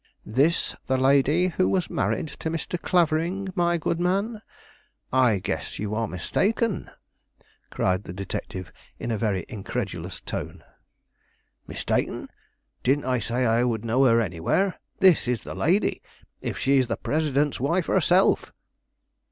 [0.25, 2.81] "This the lady who was married to Mr.
[2.81, 4.41] Clavering, my good man?
[5.13, 6.89] I guess you are mistaken,"
[7.69, 10.63] cried the detective, in a very incredulous tone.
[11.67, 12.29] "Mistaken?
[12.81, 14.79] Didn't I say I would know her anywhere?
[14.97, 16.01] This is the lady,
[16.41, 18.51] if she is the president's wife herself."